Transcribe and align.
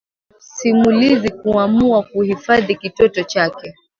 Msimulizi 0.37 1.29
kuamua 1.29 2.03
kuhifadhi 2.03 2.75
kitoto 2.75 3.23
chake 3.23 3.73